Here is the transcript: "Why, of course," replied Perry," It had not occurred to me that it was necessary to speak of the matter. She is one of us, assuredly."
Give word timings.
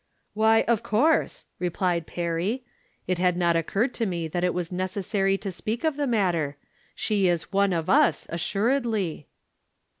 "Why, 0.33 0.61
of 0.63 0.81
course," 0.81 1.45
replied 1.59 2.07
Perry," 2.07 2.63
It 3.07 3.19
had 3.19 3.37
not 3.37 3.55
occurred 3.55 3.93
to 3.93 4.07
me 4.07 4.27
that 4.29 4.43
it 4.43 4.51
was 4.51 4.71
necessary 4.71 5.37
to 5.37 5.51
speak 5.51 5.83
of 5.83 5.95
the 5.95 6.07
matter. 6.07 6.57
She 6.95 7.27
is 7.27 7.51
one 7.53 7.71
of 7.71 7.87
us, 7.87 8.25
assuredly." 8.29 9.27